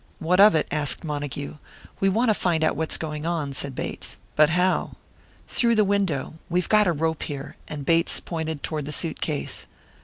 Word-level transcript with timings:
"What 0.17 0.39
of 0.39 0.55
it?" 0.55 0.67
asked 0.71 1.03
Montague. 1.03 1.57
"We 1.99 2.09
want 2.09 2.29
to 2.29 2.33
find 2.33 2.63
out 2.63 2.75
what's 2.75 2.97
going 2.97 3.23
on," 3.27 3.53
said 3.53 3.75
Bates. 3.75 4.17
"But 4.35 4.49
how?" 4.49 4.95
"Through 5.47 5.75
the 5.75 5.83
window. 5.85 6.33
We've 6.49 6.67
got 6.67 6.87
a 6.87 6.91
rope 6.91 7.21
here." 7.21 7.55
And 7.67 7.85
Bates 7.85 8.19
pointed 8.19 8.63
toward 8.63 8.85
the 8.85 8.91
suitcase. 8.93 9.67